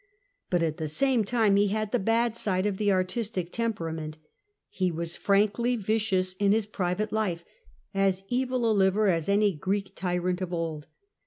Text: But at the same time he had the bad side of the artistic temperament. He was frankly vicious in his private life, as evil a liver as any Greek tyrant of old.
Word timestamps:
But 0.49 0.63
at 0.63 0.77
the 0.77 0.87
same 0.87 1.23
time 1.23 1.57
he 1.57 1.67
had 1.67 1.91
the 1.91 1.99
bad 1.99 2.35
side 2.35 2.65
of 2.65 2.77
the 2.77 2.91
artistic 2.91 3.51
temperament. 3.51 4.17
He 4.67 4.89
was 4.89 5.15
frankly 5.15 5.75
vicious 5.75 6.33
in 6.33 6.53
his 6.53 6.65
private 6.65 7.11
life, 7.13 7.45
as 7.93 8.23
evil 8.27 8.65
a 8.67 8.73
liver 8.73 9.09
as 9.09 9.29
any 9.29 9.53
Greek 9.53 9.91
tyrant 9.93 10.41
of 10.41 10.51
old. 10.55 10.87